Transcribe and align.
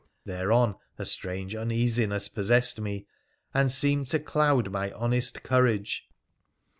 Thereon 0.25 0.77
a 0.97 1.05
strange 1.05 1.53
uneasiness 1.53 2.27
possessed 2.27 2.81
me, 2.81 3.05
and 3.53 3.69
seemed 3.71 4.07
to 4.07 4.19
cloud 4.19 4.71
my 4.71 4.91
honest 4.93 5.43
courage. 5.43 6.09